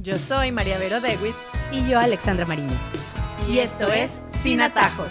[0.00, 1.34] Yo soy María Vero Dewitz.
[1.72, 2.78] Y yo, Alexandra Mariño.
[3.50, 5.10] Y esto es Sin Atajos.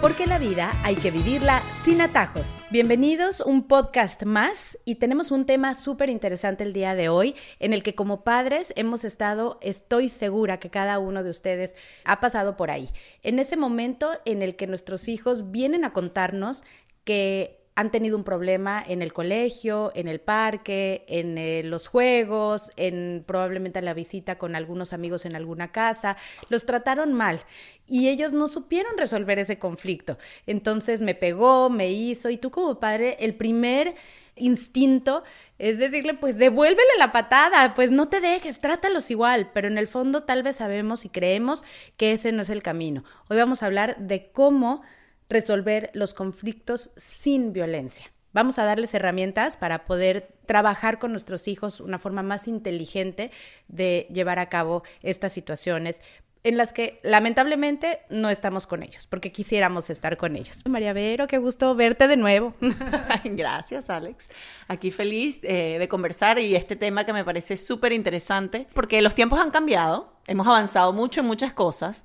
[0.00, 2.44] Porque la vida hay que vivirla sin atajos.
[2.70, 7.72] Bienvenidos, un podcast más y tenemos un tema súper interesante el día de hoy en
[7.72, 12.56] el que como padres hemos estado, estoy segura que cada uno de ustedes ha pasado
[12.56, 12.90] por ahí.
[13.22, 16.62] En ese momento en el que nuestros hijos vienen a contarnos
[17.04, 22.70] que han tenido un problema en el colegio, en el parque, en eh, los juegos,
[22.76, 26.16] en probablemente la visita con algunos amigos en alguna casa,
[26.48, 27.40] los trataron mal
[27.86, 30.16] y ellos no supieron resolver ese conflicto.
[30.46, 33.94] Entonces me pegó, me hizo y tú como padre, el primer
[34.36, 35.22] instinto
[35.58, 39.86] es decirle, pues devuélvele la patada, pues no te dejes, trátalos igual, pero en el
[39.86, 41.64] fondo tal vez sabemos y creemos
[41.96, 43.04] que ese no es el camino.
[43.28, 44.82] Hoy vamos a hablar de cómo
[45.28, 48.06] resolver los conflictos sin violencia.
[48.32, 53.30] Vamos a darles herramientas para poder trabajar con nuestros hijos una forma más inteligente
[53.68, 56.02] de llevar a cabo estas situaciones
[56.46, 60.62] en las que lamentablemente no estamos con ellos, porque quisiéramos estar con ellos.
[60.68, 62.54] María Vero, qué gusto verte de nuevo.
[63.24, 64.28] Gracias, Alex.
[64.68, 69.16] Aquí feliz eh, de conversar y este tema que me parece súper interesante, porque los
[69.16, 72.04] tiempos han cambiado, hemos avanzado mucho en muchas cosas.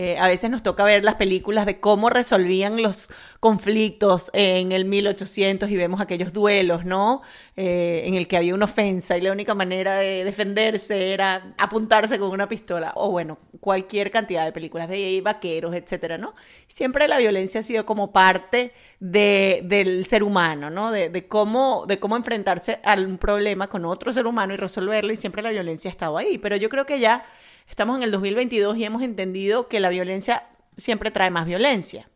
[0.00, 3.08] Eh, a veces nos toca ver las películas de cómo resolvían los
[3.40, 7.22] conflictos en el 1800 y vemos aquellos duelos, ¿no?
[7.56, 12.16] Eh, en el que había una ofensa y la única manera de defenderse era apuntarse
[12.20, 12.92] con una pistola.
[12.94, 16.36] O bueno, cualquier cantidad de películas de vaqueros, etcétera, ¿no?
[16.68, 20.92] Siempre la violencia ha sido como parte del ser humano, ¿no?
[20.92, 25.16] De, cómo, de cómo enfrentarse a un problema con otro ser humano y resolverlo y
[25.16, 26.38] siempre la violencia ha estado ahí.
[26.38, 27.26] Pero yo creo que ya
[27.68, 32.08] Estamos en el 2022 y hemos entendido que la violencia siempre trae más violencia.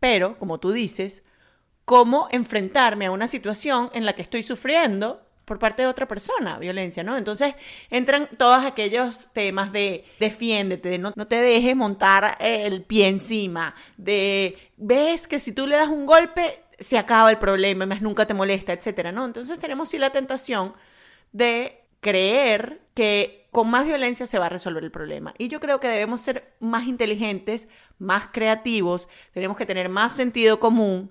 [0.00, 1.22] Pero, como tú dices,
[1.84, 6.58] ¿cómo enfrentarme a una situación en la que estoy sufriendo por parte de otra persona,
[6.58, 7.16] violencia, ¿no?
[7.16, 7.54] Entonces
[7.88, 14.58] entran todos aquellos temas de defiéndete, de no, te dejes montar el pie encima, de
[14.76, 18.34] ves que si tú le das un golpe se acaba el problema, más nunca te
[18.34, 19.24] molesta, etcétera, ¿no?
[19.24, 20.74] Entonces tenemos sí la tentación
[21.32, 25.34] de creer que con más violencia se va a resolver el problema.
[25.38, 30.60] Y yo creo que debemos ser más inteligentes, más creativos, tenemos que tener más sentido
[30.60, 31.10] común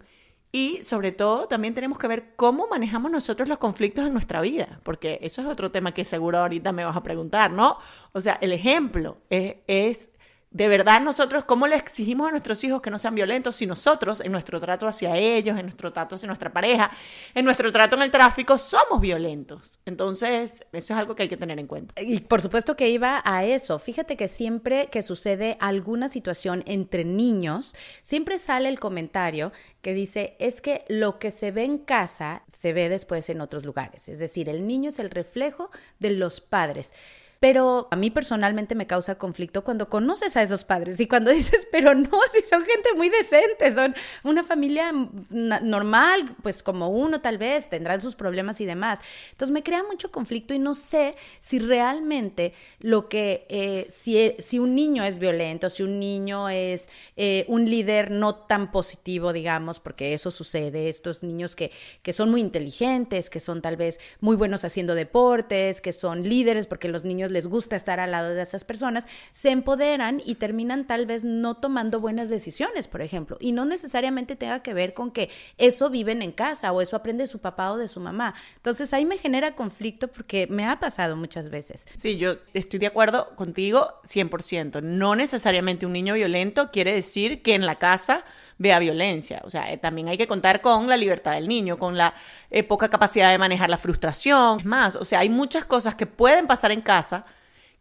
[0.52, 4.80] y sobre todo también tenemos que ver cómo manejamos nosotros los conflictos en nuestra vida,
[4.84, 7.78] porque eso es otro tema que seguro ahorita me vas a preguntar, ¿no?
[8.14, 10.16] O sea, el ejemplo es, es
[10.57, 14.22] de verdad nosotros, ¿cómo le exigimos a nuestros hijos que no sean violentos si nosotros,
[14.22, 16.90] en nuestro trato hacia ellos, en nuestro trato hacia nuestra pareja,
[17.35, 19.78] en nuestro trato en el tráfico, somos violentos?
[19.85, 22.01] Entonces, eso es algo que hay que tener en cuenta.
[22.01, 23.78] Y por supuesto que iba a eso.
[23.78, 29.51] Fíjate que siempre que sucede alguna situación entre niños, siempre sale el comentario
[29.84, 33.63] que dice, es que lo que se ve en casa se ve después en otros
[33.63, 34.09] lugares.
[34.09, 35.69] Es decir, el niño es el reflejo
[36.00, 36.94] de los padres.
[37.40, 41.68] Pero a mí personalmente me causa conflicto cuando conoces a esos padres y cuando dices,
[41.72, 44.92] pero no, si son gente muy decente, son una familia
[45.30, 49.00] normal, pues como uno tal vez, tendrán sus problemas y demás.
[49.31, 54.59] Entonces me crea mucho conflicto y no sé si realmente lo que, eh, si, si,
[54.59, 59.80] un niño es violento, si un niño es eh, un líder no tan positivo, digamos,
[59.80, 61.72] porque eso sucede, estos niños que,
[62.02, 66.68] que son muy inteligentes, que son tal vez muy buenos haciendo deportes, que son líderes,
[66.68, 70.85] porque los niños les gusta estar al lado de esas personas, se empoderan y terminan
[70.88, 75.11] tal vez no tomando buenas decisiones, por ejemplo, y no necesariamente tenga que ver con
[75.11, 78.33] que eso viven en casa o eso aprende de su papá o de su mamá.
[78.55, 81.85] Entonces ahí me genera conflicto porque me ha pasado muchas veces.
[81.93, 84.81] Sí, yo estoy de acuerdo contigo 100%.
[84.81, 88.23] No necesariamente un niño violento quiere decir que en la casa
[88.57, 89.41] vea violencia.
[89.44, 92.13] O sea, eh, también hay que contar con la libertad del niño, con la
[92.50, 94.59] eh, poca capacidad de manejar la frustración.
[94.59, 97.25] Es más, o sea, hay muchas cosas que pueden pasar en casa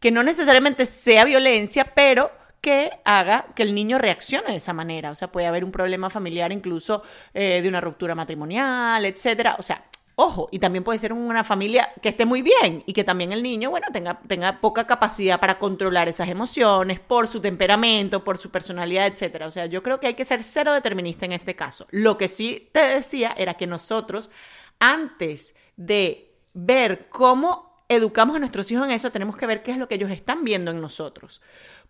[0.00, 5.10] que no necesariamente sea violencia, pero que haga que el niño reaccione de esa manera.
[5.10, 9.56] O sea, puede haber un problema familiar incluso eh, de una ruptura matrimonial, etcétera.
[9.58, 9.84] O sea,
[10.18, 13.42] Ojo, y también puede ser una familia que esté muy bien y que también el
[13.42, 18.50] niño, bueno, tenga, tenga poca capacidad para controlar esas emociones por su temperamento, por su
[18.50, 19.42] personalidad, etc.
[19.44, 21.86] O sea, yo creo que hay que ser cero determinista en este caso.
[21.90, 24.30] Lo que sí te decía era que nosotros,
[24.80, 29.78] antes de ver cómo educamos a nuestros hijos en eso, tenemos que ver qué es
[29.78, 31.40] lo que ellos están viendo en nosotros.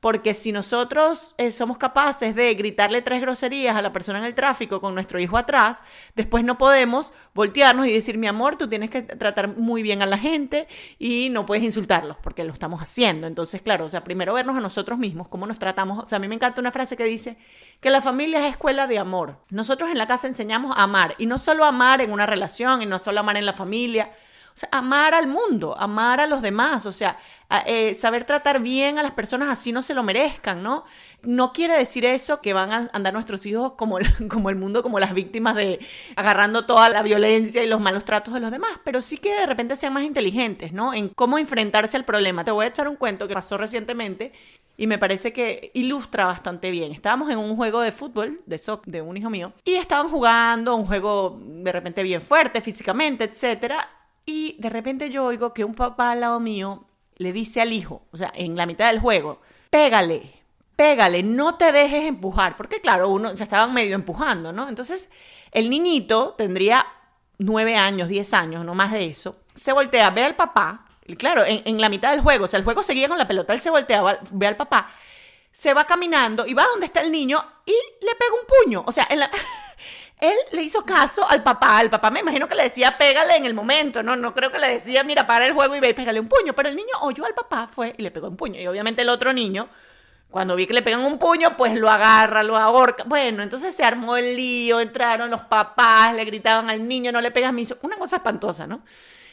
[0.01, 4.35] Porque si nosotros eh, somos capaces de gritarle tres groserías a la persona en el
[4.35, 5.83] tráfico con nuestro hijo atrás,
[6.15, 10.07] después no podemos voltearnos y decir, mi amor, tú tienes que tratar muy bien a
[10.07, 13.27] la gente y no puedes insultarlos porque lo estamos haciendo.
[13.27, 16.05] Entonces, claro, o sea, primero vernos a nosotros mismos, cómo nos tratamos.
[16.05, 17.39] O sea, a mí me encanta una frase que dice
[17.81, 19.41] que la familia es escuela de amor.
[19.49, 22.87] Nosotros en la casa enseñamos a amar y no solo amar en una relación y
[22.87, 24.11] no solo amar en la familia,
[24.57, 27.19] o sea, amar al mundo, amar a los demás, o sea,
[27.67, 30.85] eh, saber tratar bien a las personas así no se lo merezcan, ¿no?
[31.23, 33.99] No quiere decir eso que van a andar nuestros hijos como,
[34.31, 35.79] como el mundo, como las víctimas de
[36.17, 39.45] agarrando toda la violencia y los malos tratos de los demás, pero sí que de
[39.45, 40.95] repente sean más inteligentes, ¿no?
[40.95, 42.43] En cómo enfrentarse al problema.
[42.43, 44.33] Te voy a echar un cuento que pasó recientemente
[44.79, 46.93] y me parece que ilustra bastante bien.
[46.93, 50.75] Estábamos en un juego de fútbol, de soccer, de un hijo mío, y estaban jugando
[50.75, 53.96] un juego de repente bien fuerte físicamente, etcétera,
[54.27, 56.85] y de repente yo oigo que un papá al lado mío
[57.17, 59.41] le dice al hijo, o sea, en la mitad del juego,
[59.71, 60.35] pégale,
[60.77, 64.69] pégale, no te dejes empujar, porque claro, uno se estaban medio empujando, ¿no?
[64.69, 65.09] Entonces,
[65.53, 66.85] el niñito tendría
[67.39, 71.81] nueve años, diez años, no más de eso, se voltea, ve al papá claro, en,
[71.81, 74.19] la mitad del juego, o sea, el juego seguía con la pelota, él se volteaba,
[74.33, 74.91] ve al papá,
[75.53, 78.85] se va caminando y va donde está el niño y le pega un puño.
[78.87, 79.07] O sea,
[80.19, 81.79] él le hizo caso al papá.
[81.79, 84.17] Al papá me imagino que le decía pégale en el momento, ¿no?
[84.17, 86.55] No creo que le decía, mira, para el juego y ve y pégale un puño.
[86.55, 88.61] Pero el niño oyó al papá, fue y le pegó un puño.
[88.61, 89.69] Y obviamente el otro niño,
[90.31, 93.05] cuando vi que le pegan un puño, pues lo agarra, lo ahorca.
[93.07, 97.31] Bueno, entonces se armó el lío, entraron los papás, le gritaban al niño, no le
[97.31, 97.79] pegas miso.
[97.83, 98.83] Una cosa espantosa, ¿no?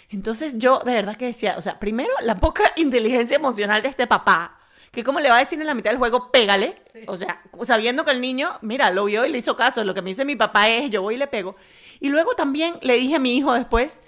[0.09, 4.05] Entonces yo de verdad que decía, o sea, primero la poca inteligencia emocional de este
[4.05, 4.57] papá,
[4.93, 8.05] que como le va a decir en la mitad del juego, pégale, o sea, sabiendo
[8.05, 10.35] que el niño, mira, lo vio y le hizo caso, lo que me dice mi
[10.35, 11.55] papá es, yo voy y le pego.
[11.99, 13.99] Y luego también le dije a mi hijo después,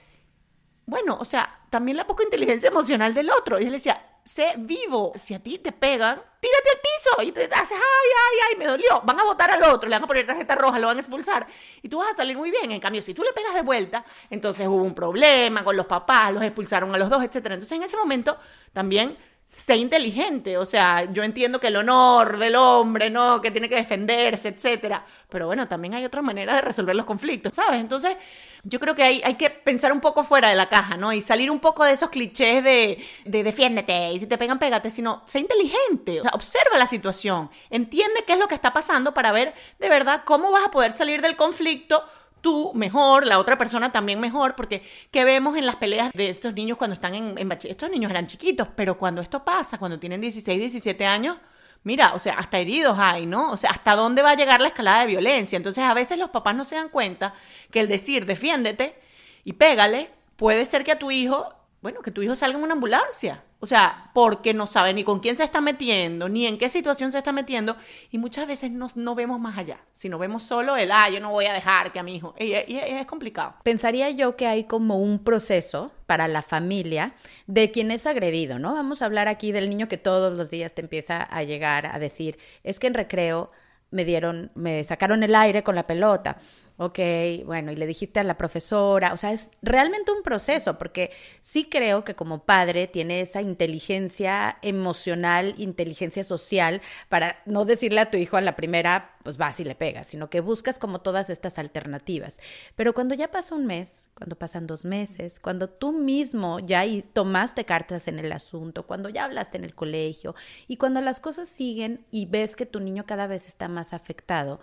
[0.86, 3.60] bueno, o sea, también la poca inteligencia emocional del otro.
[3.60, 5.14] Y él le decía, sé vivo.
[5.16, 8.66] Si a ti te pegan, tírate al piso y te haces, ay, ay, ay, me
[8.66, 9.02] dolió.
[9.04, 11.48] Van a votar al otro, le van a poner tarjeta roja, lo van a expulsar
[11.82, 12.72] y tú vas a salir muy bien.
[12.72, 16.34] En cambio, si tú le pegas de vuelta, entonces hubo un problema con los papás,
[16.34, 17.36] los expulsaron a los dos, etc.
[17.36, 18.38] Entonces, en ese momento
[18.74, 19.18] también
[19.48, 23.42] sé inteligente, o sea, yo entiendo que el honor del hombre, ¿no?
[23.42, 27.54] Que tiene que defenderse, etcétera, pero bueno, también hay otra manera de resolver los conflictos,
[27.56, 27.80] ¿sabes?
[27.80, 28.18] Entonces,
[28.64, 31.14] yo creo que hay, hay que pensar un poco fuera de la caja, ¿no?
[31.14, 34.90] Y salir un poco de esos clichés de, de defiéndete y si te pegan, pégate,
[34.90, 39.14] sino sé inteligente, o sea, observa la situación, entiende qué es lo que está pasando
[39.14, 42.04] para ver de verdad cómo vas a poder salir del conflicto
[42.46, 46.54] tú mejor, la otra persona también mejor, porque ¿qué vemos en las peleas de estos
[46.54, 50.22] niños cuando están en, en Estos niños eran chiquitos, pero cuando esto pasa, cuando tienen
[50.22, 51.38] 16, 17 años,
[51.82, 53.50] mira, o sea, hasta heridos hay, ¿no?
[53.52, 55.58] O sea, hasta dónde va a llegar la escalada de violencia.
[55.58, 57.34] Entonces, a veces los papás no se dan cuenta
[57.72, 58.96] que el decir defiéndete
[59.44, 61.52] y pégale puede ser que a tu hijo,
[61.82, 63.44] bueno, que tu hijo salga en una ambulancia.
[63.60, 67.12] O sea, porque no sabe ni con quién se está metiendo, ni en qué situación
[67.12, 67.76] se está metiendo.
[68.12, 71.32] Y muchas veces no, no vemos más allá, sino vemos solo el, ah, yo no
[71.32, 72.36] voy a dejar que a mi hijo.
[72.40, 73.56] Y, es complicado.
[73.64, 77.14] Pensaría yo que hay como un proceso para la familia
[77.48, 78.74] de quien es agredido, ¿no?
[78.74, 81.98] Vamos a hablar aquí del niño que todos los días te empieza a llegar a
[81.98, 83.52] decir, es que en recreo
[83.92, 86.38] me dieron, me sacaron el aire con la pelota
[86.78, 87.00] ok,
[87.46, 91.66] bueno, y le dijiste a la profesora, o sea, es realmente un proceso, porque sí
[91.70, 98.18] creo que como padre tiene esa inteligencia emocional, inteligencia social, para no decirle a tu
[98.18, 101.58] hijo a la primera, pues vas y le pegas, sino que buscas como todas estas
[101.58, 102.40] alternativas.
[102.76, 106.84] Pero cuando ya pasa un mes, cuando pasan dos meses, cuando tú mismo ya
[107.14, 110.36] tomaste cartas en el asunto, cuando ya hablaste en el colegio
[110.68, 114.60] y cuando las cosas siguen y ves que tu niño cada vez está más afectado,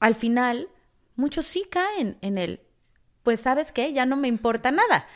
[0.00, 0.68] al final
[1.16, 2.60] muchos sí caen en el,
[3.22, 5.06] pues sabes qué, ya no me importa nada.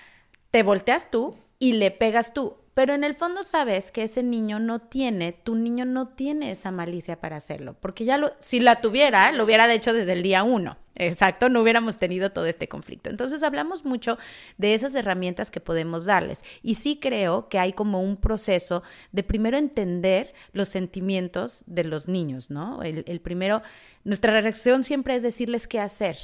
[0.50, 2.56] Te volteas tú y le pegas tú.
[2.76, 6.70] Pero en el fondo sabes que ese niño no tiene, tu niño no tiene esa
[6.70, 10.42] malicia para hacerlo, porque ya lo, si la tuviera, lo hubiera hecho desde el día
[10.42, 10.76] uno.
[10.98, 13.10] Exacto, no hubiéramos tenido todo este conflicto.
[13.10, 14.16] Entonces hablamos mucho
[14.56, 16.42] de esas herramientas que podemos darles.
[16.62, 22.08] Y sí creo que hay como un proceso de primero entender los sentimientos de los
[22.08, 22.82] niños, ¿no?
[22.82, 23.62] El, primero,
[24.04, 26.16] nuestra reacción siempre es decirles qué hacer,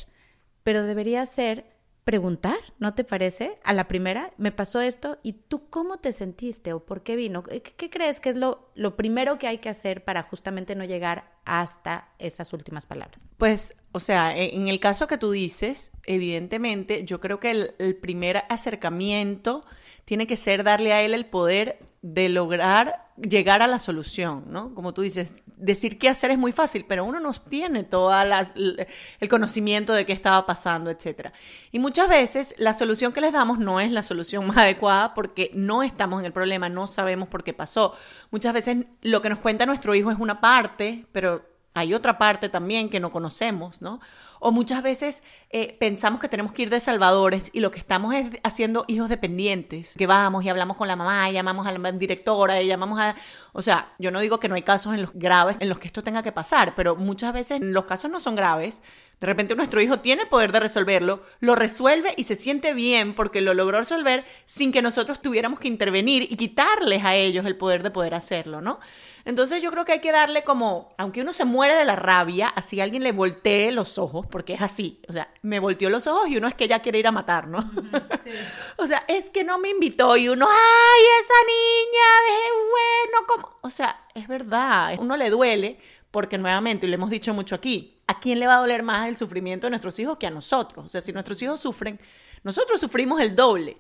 [0.62, 1.67] pero debería ser
[2.04, 3.59] preguntar, ¿no te parece?
[3.62, 7.42] A la primera, me pasó esto y tú cómo te sentiste o por qué vino.
[7.42, 11.30] ¿Qué, crees que es lo, lo, primero que hay que hacer para justamente no llegar
[11.44, 13.25] hasta esas últimas palabras?
[13.38, 17.97] Pues, o sea, e, en el caso que tú dices, evidentemente, yo creo que el
[17.97, 19.64] primer acercamiento
[20.04, 24.75] tiene que ser darle a él el poder de lograr llegar a la solución, ¿no?
[24.75, 29.28] Como tú dices, decir qué hacer es muy fácil, pero uno no tiene todo el
[29.28, 31.28] conocimiento de qué estaba pasando, etc.
[31.71, 35.50] Y muchas veces la solución que les damos no es la solución más adecuada porque
[35.54, 37.95] no estamos en el problema, no sabemos por qué pasó.
[38.31, 42.49] Muchas veces lo que nos cuenta nuestro hijo es una parte, pero hay otra parte
[42.49, 44.00] también que no conocemos, ¿no?
[44.41, 48.14] O muchas veces eh, pensamos que tenemos que ir de salvadores y lo que estamos
[48.14, 52.61] es haciendo hijos dependientes, que vamos y hablamos con la mamá, llamamos a la directora,
[52.61, 53.14] y llamamos a...
[53.52, 55.87] O sea, yo no digo que no hay casos en los graves en los que
[55.87, 58.81] esto tenga que pasar, pero muchas veces los casos no son graves
[59.21, 63.14] De repente nuestro hijo tiene el poder de resolverlo, lo resuelve y se siente bien
[63.14, 67.57] porque lo logró resolver sin que nosotros tuviéramos que intervenir y quitarles a ellos el
[67.57, 68.81] poder de poder hacerlo, ¿no?
[69.25, 72.49] Entonces yo creo que hay que darle como, aunque uno se muere de la rabia,
[72.49, 76.28] así alguien le voltee los ojos, porque es así, o sea, me volteó los ojos
[76.28, 77.59] y uno es que ya quiere ir a matar, ¿no?
[78.76, 82.42] o sea, es que no me invitó y uno, ay, esa niña, de
[82.73, 85.78] bueno, como, o sea, es verdad, uno le duele
[86.12, 89.09] porque nuevamente, y lo hemos dicho mucho aquí, ¿a quién le va a doler más
[89.09, 90.85] el sufrimiento de nuestros hijos que a nosotros?
[90.85, 91.99] O sea, si nuestros hijos sufren,
[92.45, 93.78] nosotros sufrimos el doble.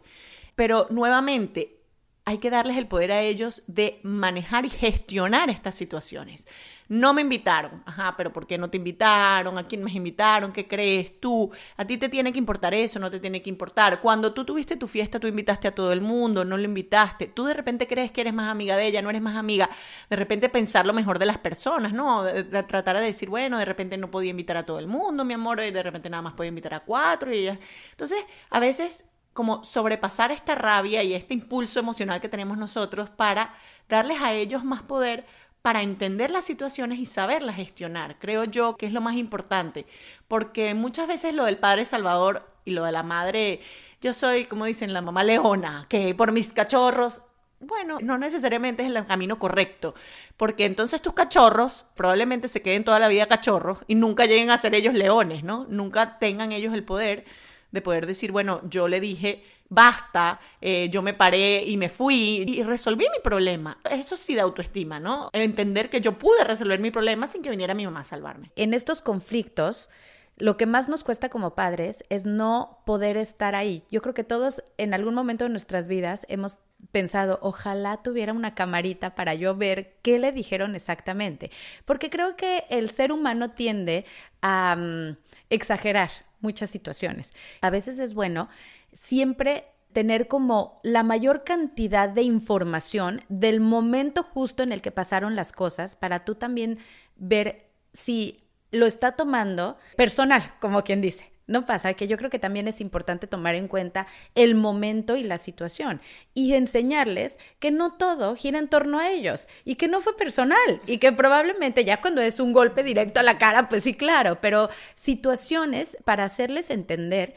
[0.56, 1.81] Pero nuevamente,
[2.24, 6.46] hay que darles el poder a ellos de manejar y gestionar estas situaciones.
[6.88, 9.56] No me invitaron, ajá, pero ¿por qué no te invitaron?
[9.56, 10.52] ¿A quién me invitaron?
[10.52, 11.50] ¿Qué crees tú?
[11.76, 14.00] A ti te tiene que importar eso, no te tiene que importar.
[14.00, 17.28] Cuando tú tuviste tu fiesta, tú invitaste a todo el mundo, no lo invitaste.
[17.28, 19.70] Tú de repente crees que eres más amiga de ella, no eres más amiga.
[20.10, 22.24] De repente pensar lo mejor de las personas, ¿no?
[22.68, 25.60] tratar de decir, bueno, de repente no podía invitar a todo el mundo, mi amor,
[25.62, 27.34] y de repente nada más podía invitar a cuatro.
[27.34, 33.10] Y Entonces, a veces como sobrepasar esta rabia y este impulso emocional que tenemos nosotros
[33.10, 33.54] para
[33.88, 35.26] darles a ellos más poder
[35.62, 38.18] para entender las situaciones y saberlas gestionar.
[38.18, 39.86] Creo yo que es lo más importante,
[40.28, 43.60] porque muchas veces lo del padre Salvador y lo de la madre,
[44.00, 47.22] yo soy, como dicen, la mamá leona, que por mis cachorros
[47.64, 49.94] bueno, no necesariamente es el camino correcto,
[50.36, 54.58] porque entonces tus cachorros probablemente se queden toda la vida cachorros y nunca lleguen a
[54.58, 55.66] ser ellos leones, ¿no?
[55.68, 57.24] Nunca tengan ellos el poder
[57.72, 62.44] de poder decir, bueno, yo le dije, basta, eh, yo me paré y me fui
[62.46, 63.78] y resolví mi problema.
[63.90, 65.30] Eso sí da autoestima, ¿no?
[65.32, 68.52] Entender que yo pude resolver mi problema sin que viniera mi mamá a salvarme.
[68.54, 69.88] En estos conflictos,
[70.36, 73.84] lo que más nos cuesta como padres es no poder estar ahí.
[73.90, 76.60] Yo creo que todos en algún momento de nuestras vidas hemos
[76.90, 81.50] pensado, ojalá tuviera una camarita para yo ver qué le dijeron exactamente,
[81.84, 84.04] porque creo que el ser humano tiende
[84.40, 85.16] a mm,
[85.48, 86.10] exagerar
[86.42, 87.32] muchas situaciones.
[87.60, 88.48] A veces es bueno
[88.92, 95.36] siempre tener como la mayor cantidad de información del momento justo en el que pasaron
[95.36, 96.78] las cosas para tú también
[97.16, 101.31] ver si lo está tomando personal, como quien dice.
[101.46, 105.24] No pasa, que yo creo que también es importante tomar en cuenta el momento y
[105.24, 106.00] la situación
[106.34, 110.80] y enseñarles que no todo gira en torno a ellos y que no fue personal
[110.86, 114.38] y que probablemente ya cuando es un golpe directo a la cara, pues sí, claro,
[114.40, 117.34] pero situaciones para hacerles entender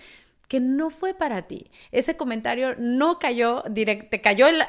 [0.48, 1.72] que no fue para ti.
[1.92, 4.62] Ese comentario no cayó directo, te cayó el,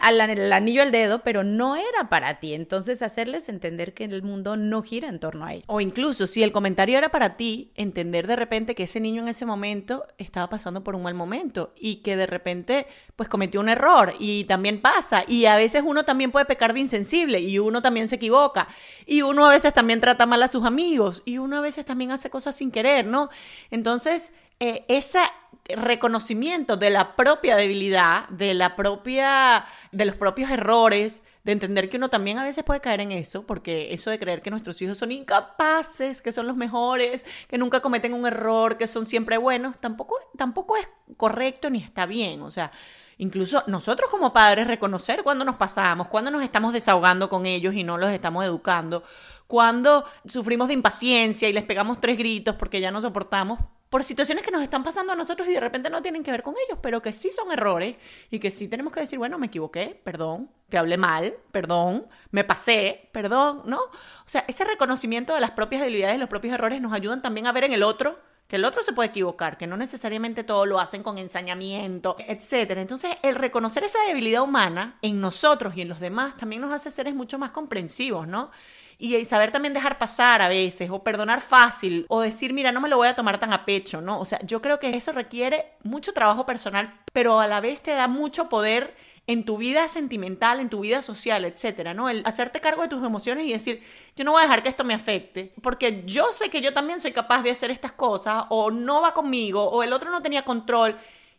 [0.52, 2.54] anillo al dedo, pero no era para ti.
[2.54, 5.64] Entonces, hacerles entender que el mundo no gira en torno a él.
[5.66, 9.28] O incluso, si el comentario era para ti, entender de repente que ese niño en
[9.28, 13.68] ese momento estaba pasando por un mal momento y que de repente, pues cometió un
[13.68, 15.24] error y también pasa.
[15.26, 18.68] Y a veces uno también puede pecar de insensible y uno también se equivoca.
[19.06, 22.10] Y uno a veces también trata mal a sus amigos y uno a veces también
[22.10, 23.28] hace cosas sin querer, ¿no?
[23.70, 25.20] Entonces, eh, ese
[25.68, 31.96] reconocimiento de la propia debilidad, de la propia, de los propios errores, de entender que
[31.96, 34.98] uno también a veces puede caer en eso, porque eso de creer que nuestros hijos
[34.98, 39.78] son incapaces, que son los mejores, que nunca cometen un error, que son siempre buenos,
[39.78, 42.42] tampoco, tampoco es correcto ni está bien.
[42.42, 42.72] O sea,
[43.18, 47.84] incluso nosotros como padres reconocer cuando nos pasamos, cuando nos estamos desahogando con ellos y
[47.84, 49.04] no los estamos educando,
[49.46, 53.60] cuando sufrimos de impaciencia y les pegamos tres gritos porque ya no soportamos,
[53.90, 56.42] por situaciones que nos están pasando a nosotros y de repente no tienen que ver
[56.42, 57.96] con ellos, pero que sí son errores
[58.30, 62.44] y que sí tenemos que decir, bueno, me equivoqué, perdón, te hablé mal, perdón, me
[62.44, 63.78] pasé, perdón, ¿no?
[63.78, 67.52] O sea, ese reconocimiento de las propias debilidades los propios errores nos ayudan también a
[67.52, 70.78] ver en el otro que el otro se puede equivocar, que no necesariamente todo lo
[70.78, 72.70] hacen con ensañamiento, etc.
[72.76, 76.90] Entonces, el reconocer esa debilidad humana en nosotros y en los demás también nos hace
[76.90, 78.50] seres mucho más comprensivos, ¿no?
[78.98, 82.88] Y saber también dejar pasar a veces o perdonar fácil o decir, mira, no me
[82.88, 84.20] lo voy a tomar tan a pecho, ¿no?
[84.20, 87.92] O sea, yo creo que eso requiere mucho trabajo personal, pero a la vez te
[87.92, 88.94] da mucho poder
[89.26, 92.08] en tu vida sentimental, en tu vida social, etcétera, ¿no?
[92.08, 93.82] El hacerte cargo de tus emociones y decir,
[94.14, 97.00] yo no voy a dejar que esto me afecte, porque yo sé que yo también
[97.00, 100.44] soy capaz de hacer estas cosas, o no va conmigo, o el otro no tenía
[100.44, 100.96] control,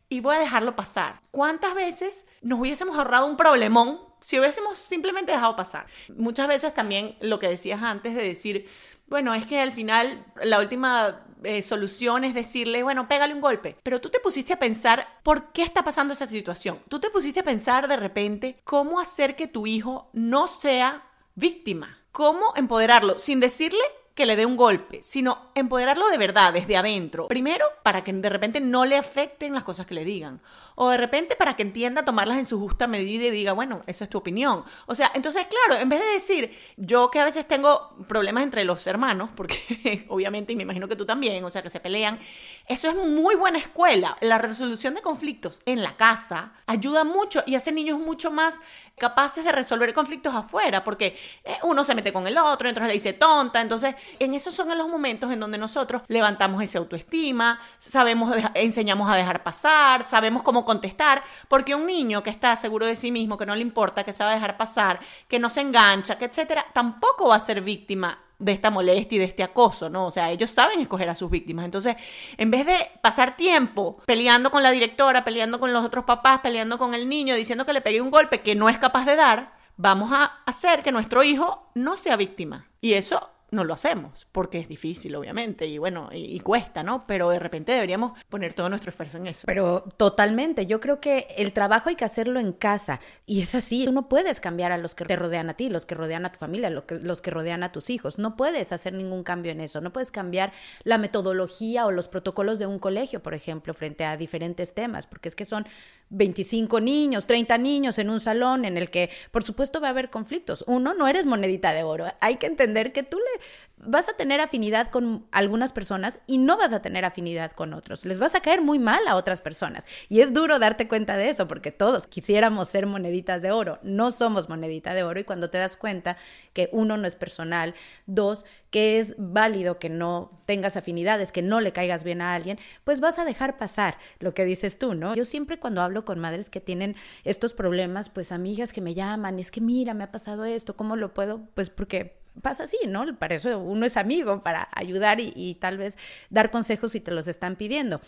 [0.09, 1.21] y voy a dejarlo pasar.
[1.31, 5.87] ¿Cuántas veces nos hubiésemos ahorrado un problemón si hubiésemos simplemente dejado pasar.
[6.09, 8.69] Muchas veces también lo que decías antes de decir,
[9.07, 13.77] bueno, es que al final la última eh, solución es decirle, bueno, pégale un golpe.
[13.83, 16.77] Pero tú te pusiste a pensar por qué está pasando esa situación.
[16.89, 21.97] Tú te pusiste a pensar de repente cómo hacer que tu hijo no sea víctima.
[22.11, 23.79] Cómo empoderarlo sin decirle
[24.17, 27.27] que le dé un golpe, sino empoderarlo de verdad, desde adentro.
[27.27, 30.41] Primero, para que de repente no le afecten las cosas que le digan.
[30.73, 34.05] O de repente para que entienda tomarlas en su justa medida y diga, bueno, esa
[34.05, 34.63] es tu opinión.
[34.87, 38.65] O sea, entonces, claro, en vez de decir, yo que a veces tengo problemas entre
[38.65, 42.19] los hermanos, porque obviamente, y me imagino que tú también, o sea, que se pelean,
[42.67, 44.17] eso es muy buena escuela.
[44.21, 48.59] La resolución de conflictos en la casa ayuda mucho y hace niños mucho más
[48.97, 52.95] capaces de resolver conflictos afuera, porque eh, uno se mete con el otro, entonces le
[52.95, 58.35] dice tonta, entonces en esos son los momentos en donde nosotros levantamos esa autoestima, sabemos,
[58.53, 63.11] enseñamos a dejar pasar, sabemos cómo contestar, porque un niño que está seguro de sí
[63.11, 66.65] mismo, que no le importa, que sabe dejar pasar, que no se engancha, que etcétera,
[66.73, 70.05] tampoco va a ser víctima de esta molestia y de este acoso, ¿no?
[70.05, 71.65] O sea, ellos saben escoger a sus víctimas.
[71.65, 71.95] Entonces,
[72.37, 76.77] en vez de pasar tiempo peleando con la directora, peleando con los otros papás, peleando
[76.77, 79.53] con el niño, diciendo que le pegué un golpe que no es capaz de dar,
[79.75, 82.67] vamos a hacer que nuestro hijo no sea víctima.
[82.79, 87.05] Y eso no lo hacemos, porque es difícil, obviamente, y bueno, y, cuesta, ¿no?
[87.07, 89.43] Pero de repente deberíamos poner todo nuestro esfuerzo en eso.
[89.45, 93.85] Pero totalmente, yo creo que el trabajo hay que hacerlo en casa, y es así,
[93.85, 96.31] tú no puedes cambiar a los que te rodean a ti, los que rodean a
[96.31, 99.51] tu familia, los que, los que rodean a tus hijos, no puedes hacer ningún cambio
[99.51, 100.51] en eso, no puedes cambiar
[100.83, 105.29] la metodología o los protocolos de un colegio, por ejemplo, frente a diferentes temas, porque
[105.29, 105.65] es que son
[106.09, 110.09] 25 niños, 30 niños en un salón en el que, por supuesto, va a haber
[110.09, 110.63] conflictos.
[110.67, 112.05] Uno, no eres monedita de oro.
[112.19, 113.37] Hay que entender que tú le
[113.79, 118.05] vas a tener afinidad con algunas personas y no vas a tener afinidad con otros.
[118.05, 119.85] Les vas a caer muy mal a otras personas.
[120.09, 123.79] Y es duro darte cuenta de eso porque todos quisiéramos ser moneditas de oro.
[123.83, 126.17] No somos monedita de oro y cuando te das cuenta
[126.53, 127.75] que uno no es personal,
[128.07, 132.59] dos, que es válido que no tengas afinidades, que no le caigas bien a alguien,
[132.83, 135.15] pues vas a dejar pasar lo que dices tú, ¿no?
[135.15, 139.39] Yo siempre cuando hablo con madres que tienen estos problemas, pues amigas que me llaman,
[139.39, 141.41] es que mira, me ha pasado esto, ¿cómo lo puedo?
[141.53, 143.17] Pues porque pasa así, ¿no?
[143.17, 145.97] Para eso uno es amigo, para ayudar y, tal vez
[146.29, 148.01] dar consejos si te los están pidiendo.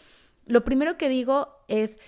[0.45, 1.99] Lo primero que digo es,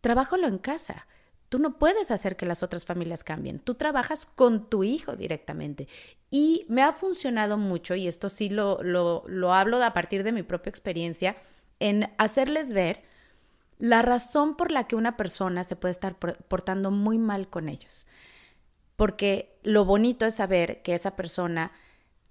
[0.00, 1.06] trabájalo en casa.
[1.48, 3.58] Tú no puedes hacer que las otras familias cambien.
[3.58, 5.88] Tú trabajas con tu hijo directamente.
[6.30, 10.32] Y me ha funcionado mucho, y esto sí lo, lo, lo hablo a partir de
[10.32, 11.36] mi propia experiencia,
[11.80, 13.02] en hacerles ver
[13.78, 18.06] la razón por la que una persona se puede estar portando muy mal con ellos
[18.98, 21.70] porque lo bonito es saber que esa persona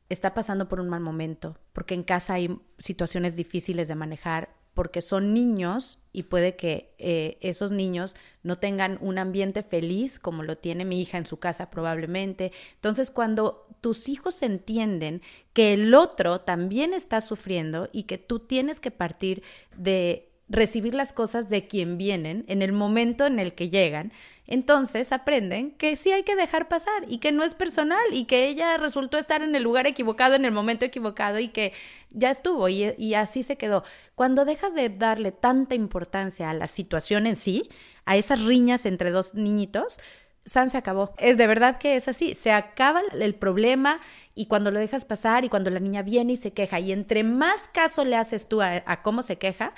[0.09, 5.01] está pasando por un mal momento, porque en casa hay situaciones difíciles de manejar, porque
[5.01, 10.57] son niños y puede que eh, esos niños no tengan un ambiente feliz como lo
[10.57, 12.51] tiene mi hija en su casa probablemente.
[12.75, 15.21] Entonces, cuando tus hijos entienden
[15.53, 19.41] que el otro también está sufriendo y que tú tienes que partir
[19.77, 24.11] de recibir las cosas de quien vienen en el momento en el que llegan,
[24.47, 28.47] entonces aprenden que sí hay que dejar pasar y que no es personal y que
[28.47, 31.73] ella resultó estar en el lugar equivocado en el momento equivocado y que
[32.11, 33.83] ya estuvo y, así se quedó.
[34.15, 37.69] Cuando dejas de darle tanta importancia a la situación en sí,
[38.05, 39.99] a esas riñas entre dos niñitos,
[40.45, 41.13] San se acabó.
[41.17, 42.33] Es de verdad que es así.
[42.33, 43.99] Se acaba el problema
[44.33, 47.25] y cuando lo dejas pasar y cuando la niña viene y se queja y entre
[47.25, 49.73] más caso le haces tú a cómo se queja,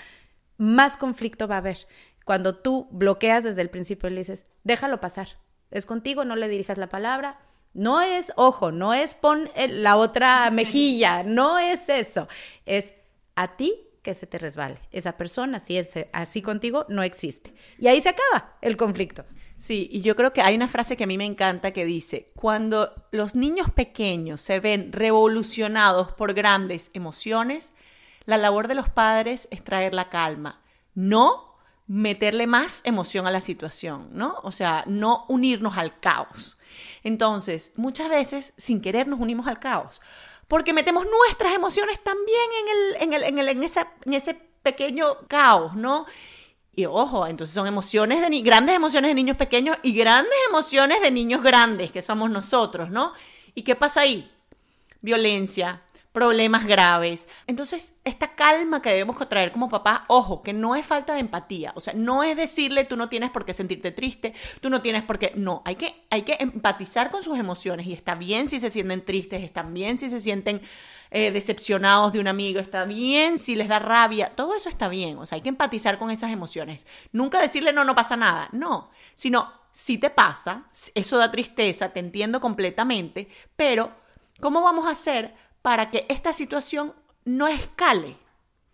[0.59, 1.87] más conflicto va a haber
[2.29, 5.39] cuando tú bloqueas desde el principio y le dices, déjalo pasar,
[5.71, 7.39] es contigo, no le dirijas la palabra.
[7.73, 12.27] No es, ojo, no es pon la otra mejilla, no es eso.
[12.67, 12.93] Es
[13.35, 14.77] a ti que se te resbale.
[14.91, 17.51] Esa persona, si es así contigo, no existe.
[17.79, 19.25] Y ahí se acaba el conflicto.
[19.57, 22.31] Sí, y yo creo que hay una frase que a mí me encanta que dice,
[22.35, 27.73] cuando los niños pequeños se ven revolucionados por grandes emociones,
[28.25, 30.61] la labor de los padres es traer la calma,
[30.93, 31.48] no
[31.89, 34.35] meterle más emoción a la situación, ¿no?
[34.43, 36.59] O sea, no unirnos al caos.
[37.03, 39.99] Entonces, muchas veces, sin querer, nos unimos al caos,
[40.47, 43.63] porque metemos nuestras emociones también en, el, en, el, en,
[44.13, 46.05] ese pequeño caos, ¿no?
[46.75, 51.09] Y ojo, entonces son emociones de grandes emociones de niños pequeños y grandes emociones de
[51.09, 53.13] niños grandes, que somos nosotros, ¿no?
[53.55, 54.31] ¿Y qué pasa ahí?
[55.01, 57.27] Violencia, problemas graves.
[57.45, 61.71] Entonces, esta calma que debemos traer como papá, ojo, que no es falta de empatía,
[61.75, 65.03] o sea, no es decirle tú no tienes por qué sentirte triste, tú no tienes
[65.03, 68.59] por qué, no, hay que, hay que empatizar con sus emociones y está bien si
[68.59, 70.61] se sienten tristes, está bien si se sienten
[71.11, 75.17] eh, decepcionados de un amigo, está bien si les da rabia, todo eso está bien,
[75.19, 76.87] o sea, hay que empatizar con esas emociones.
[77.11, 81.99] Nunca decirle no, no pasa nada, no, sino si te pasa, eso da tristeza, te
[81.99, 83.91] entiendo completamente, pero
[84.39, 85.35] ¿cómo vamos a hacer
[85.69, 88.17] para que esta situación no escale,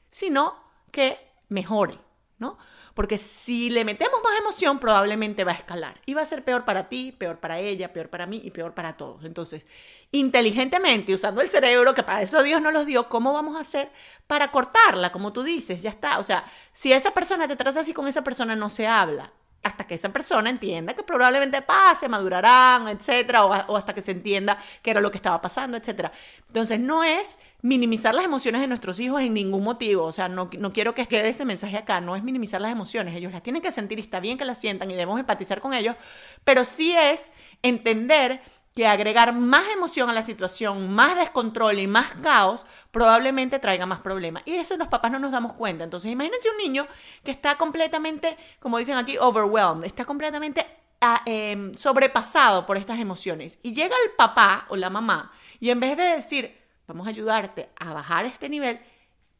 [0.10, 0.56] sino
[0.92, 1.98] que mejore,
[2.38, 2.58] ¿no?
[2.94, 6.00] Porque si le metemos más emoción, probablemente va a escalar.
[6.06, 8.74] Y va a ser peor para ti, peor para ella, peor para mí y peor
[8.74, 9.26] para todos.
[9.26, 9.66] Entonces,
[10.12, 13.92] inteligentemente, usando el cerebro, que para eso Dios nos los dio, ¿cómo vamos a hacer
[14.26, 15.12] para cortarla?
[15.12, 16.18] Como tú dices, ya está.
[16.18, 19.34] O sea, si esa persona te trata así, con esa persona no se habla
[19.66, 24.60] hasta que esa persona entienda que probablemente pase, madurarán, etcétera, o, hasta que se entienda
[24.84, 26.12] qué era lo que estaba pasando, etcétera.
[26.48, 30.52] Entonces, no es minimizar las emociones de nuestros hijos en ningún motivo, o sea, no,
[30.60, 33.60] no quiero que quede ese mensaje acá, no es minimizar las emociones, ellos las tienen
[33.60, 35.96] que sentir y está bien que las sientan y debemos empatizar con ellos,
[36.44, 37.32] pero sí es
[37.64, 38.42] entender
[38.76, 44.02] que agregar más emoción a la situación, más descontrol y más caos, probablemente traiga más
[44.02, 44.44] problemas.
[44.46, 45.86] Y eso los papás no nos damos cuenta.
[45.86, 46.86] Entonces, imagínense un niño
[47.24, 50.68] que está completamente, como dicen aquí, overwhelmed, está completamente
[51.00, 53.60] ah, em, sobrepasado por estas emociones.
[53.64, 57.70] Y llega el papá o la mamá y en vez de decir, vamos a ayudarte
[57.80, 58.82] a bajar este nivel,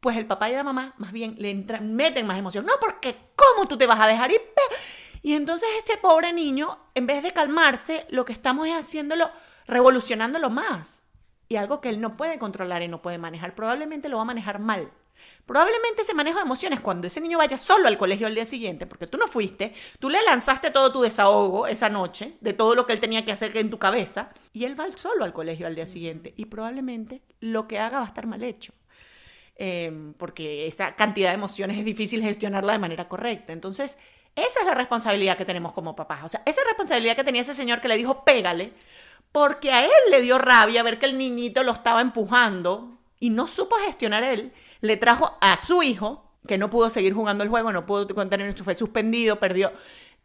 [0.00, 2.64] pues el papá y la mamá más bien le meten más emoción.
[2.64, 4.40] No, porque ¿cómo tú te vas a dejar ir?
[5.26, 9.28] Y entonces este pobre niño, en vez de calmarse, lo que estamos es haciéndolo,
[9.66, 11.02] revolucionándolo más.
[11.48, 14.26] Y algo que él no puede controlar y no puede manejar, probablemente lo va a
[14.26, 14.88] manejar mal.
[15.44, 18.86] Probablemente ese manejo de emociones, cuando ese niño vaya solo al colegio al día siguiente,
[18.86, 22.86] porque tú no fuiste, tú le lanzaste todo tu desahogo esa noche, de todo lo
[22.86, 25.74] que él tenía que hacer en tu cabeza, y él va solo al colegio al
[25.74, 28.72] día siguiente, y probablemente lo que haga va a estar mal hecho.
[29.56, 33.52] Em, porque esa cantidad de emociones es difícil gestionarla de manera correcta.
[33.54, 33.98] Entonces,
[34.36, 36.24] esa es la responsabilidad que tenemos como papás.
[36.24, 38.74] O sea, esa responsabilidad que tenía ese señor que le dijo, pégale,
[39.32, 43.46] porque a él le dio rabia ver que el niñito lo estaba empujando y no
[43.46, 44.52] supo gestionar él.
[44.80, 48.54] Le trajo a su hijo, que no pudo seguir jugando el juego, no pudo contener,
[48.62, 49.72] fue suspendido, perdió.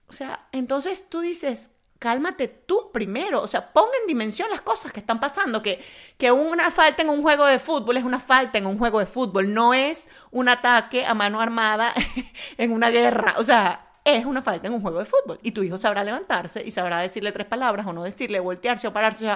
[0.08, 4.92] O sea, entonces tú dices, cálmate tú primero, o sea, pon en dimensión las cosas
[4.92, 5.84] que están pasando, que,
[6.18, 9.06] que una falta en un juego de fútbol es una falta en un juego de
[9.06, 11.94] fútbol, no es un ataque a mano armada
[12.58, 15.40] en una guerra, o sea, es una falta en un juego de fútbol.
[15.44, 18.94] Y tu hijo sabrá levantarse y sabrá decirle tres palabras o no decirle, voltearse o
[18.94, 19.30] pararse.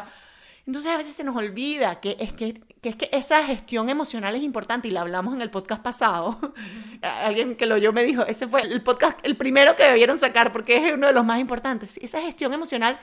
[0.66, 4.44] entonces a veces se nos olvida que es que, es que esa gestión emocional es
[4.44, 6.40] importante y la hablamos en el podcast pasado.
[7.02, 10.52] Alguien que lo oyó me dijo, ese fue el podcast, el primero que debieron sacar
[10.52, 11.98] porque es uno de los más importantes.
[11.98, 13.00] Esa gestión emocional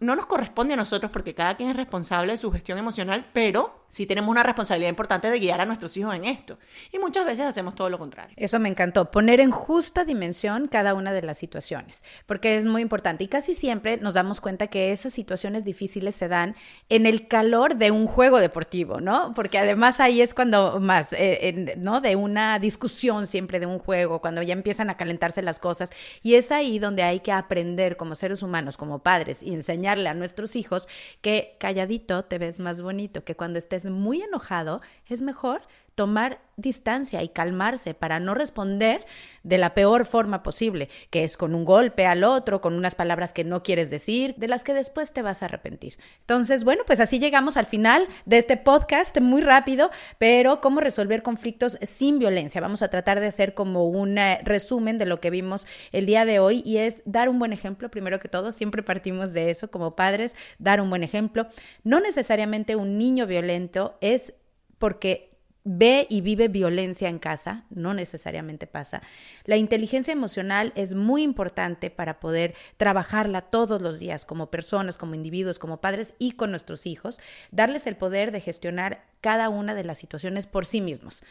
[0.00, 3.81] no nos corresponde a nosotros porque cada quien es responsable de su gestión emocional, pero
[3.92, 6.58] sí tenemos una responsabilidad importante de guiar a nuestros hijos en esto.
[6.90, 8.34] Y muchas veces hacemos todo lo contrario.
[8.38, 12.80] Eso me encantó, poner en justa dimensión cada una de las situaciones, porque es muy
[12.82, 13.22] importante.
[13.22, 16.56] Y casi siempre nos damos cuenta que esas situaciones difíciles se dan
[16.88, 19.34] en el calor de un juego deportivo, ¿no?
[19.34, 22.00] Porque además ahí es cuando más, eh, ¿no?
[22.00, 25.90] De una discusión siempre de un juego, cuando ya empiezan a calentarse las cosas.
[26.22, 30.14] Y es ahí donde hay que aprender como seres humanos, como padres, y enseñarle a
[30.14, 30.88] nuestros hijos
[31.20, 35.62] que calladito te ves más bonito, que cuando estés muy enojado, es mejor
[35.94, 39.04] tomar distancia y calmarse para no responder
[39.42, 43.32] de la peor forma posible, que es con un golpe al otro, con unas palabras
[43.32, 45.98] que no quieres decir, de las que después te vas a arrepentir.
[46.20, 51.22] Entonces, bueno, pues así llegamos al final de este podcast muy rápido, pero cómo resolver
[51.22, 52.60] conflictos sin violencia.
[52.60, 56.24] Vamos a tratar de hacer como un eh, resumen de lo que vimos el día
[56.24, 59.70] de hoy y es dar un buen ejemplo, primero que todo, siempre partimos de eso
[59.70, 61.46] como padres, dar un buen ejemplo.
[61.82, 64.34] No necesariamente un niño violento es
[64.78, 65.31] porque
[65.64, 69.02] ve y vive violencia en casa, no necesariamente pasa.
[69.44, 75.14] La inteligencia emocional es muy importante para poder trabajarla todos los días como personas, como
[75.14, 77.20] individuos, como padres y con nuestros hijos,
[77.50, 81.22] darles el poder de gestionar cada una de las situaciones por sí mismos.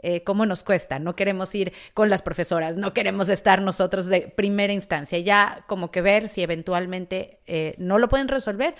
[0.00, 4.20] Eh, cómo nos cuesta, no queremos ir con las profesoras, no queremos estar nosotros de
[4.28, 8.76] primera instancia, ya como que ver si eventualmente eh, no lo pueden resolver,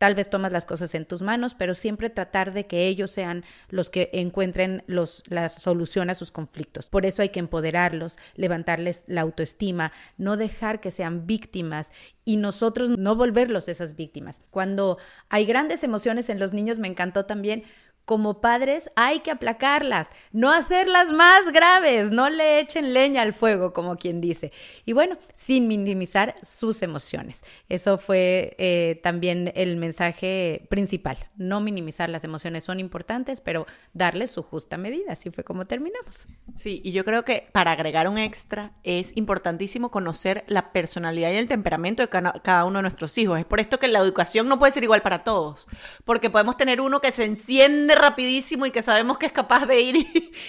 [0.00, 3.44] Tal vez tomas las cosas en tus manos, pero siempre tratar de que ellos sean
[3.68, 6.88] los que encuentren los, la solución a sus conflictos.
[6.88, 11.92] Por eso hay que empoderarlos, levantarles la autoestima, no dejar que sean víctimas
[12.24, 14.40] y nosotros no volverlos esas víctimas.
[14.50, 14.96] Cuando
[15.28, 17.64] hay grandes emociones en los niños, me encantó también
[18.10, 23.72] como padres hay que aplacarlas, no hacerlas más graves, no le echen leña al fuego,
[23.72, 24.50] como quien dice.
[24.84, 27.44] Y bueno, sin minimizar sus emociones.
[27.68, 31.18] Eso fue eh, también el mensaje principal.
[31.36, 35.12] No minimizar las emociones son importantes, pero darles su justa medida.
[35.12, 36.26] Así fue como terminamos.
[36.56, 41.36] Sí, y yo creo que para agregar un extra es importantísimo conocer la personalidad y
[41.36, 43.38] el temperamento de cada uno de nuestros hijos.
[43.38, 45.68] Es por esto que la educación no puede ser igual para todos,
[46.04, 49.80] porque podemos tener uno que se enciende rapidísimo y que sabemos que es capaz de
[49.80, 49.96] ir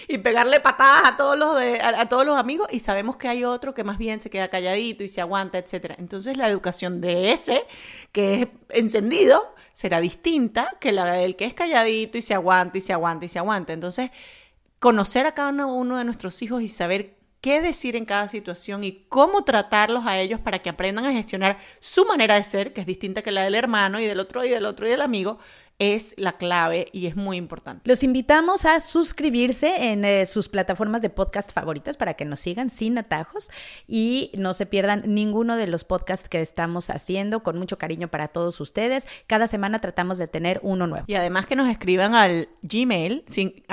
[0.07, 3.43] y, pegarle patadas a todos, los de, a, todos los amigos y sabemos que hay
[3.43, 5.95] otro que más bien se queda calladito y se aguanta, etc.
[5.97, 7.65] Entonces la educación de ese,
[8.11, 12.81] que es encendido, será distinta que la del que es calladito y se aguanta y
[12.81, 13.73] se aguanta y se aguanta.
[13.73, 14.11] Entonces,
[14.79, 19.05] conocer a cada uno de nuestros hijos y saber qué decir en cada situación y
[19.09, 22.87] cómo tratarlos a ellos para que aprendan a gestionar su manera de ser, que es
[22.87, 25.39] distinta que la del hermano y del otro y del otro y del amigo,
[25.81, 27.81] es la clave y es muy importante.
[27.85, 32.69] Los invitamos a suscribirse en eh, sus plataformas de podcast favoritas para que nos sigan
[32.69, 33.49] sin atajos
[33.87, 38.27] y no se pierdan ninguno de los podcasts que estamos haciendo con mucho cariño para
[38.27, 39.07] todos ustedes.
[39.25, 41.05] Cada semana tratamos de tener uno nuevo.
[41.07, 43.63] Y además que nos escriban al Gmail, sin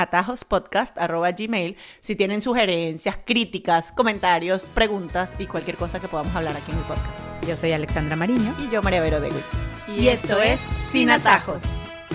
[1.36, 6.78] gmail, si tienen sugerencias, críticas, comentarios, preguntas y cualquier cosa que podamos hablar aquí en
[6.78, 7.28] el podcast.
[7.46, 8.54] Yo soy Alexandra Mariño.
[8.66, 9.68] Y yo María Vero de Witz.
[9.88, 10.58] Y, esto es
[10.90, 11.60] Sin Atajos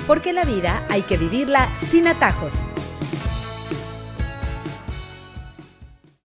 [0.08, 2.54] porque la vida hay que vivirla sin atajos.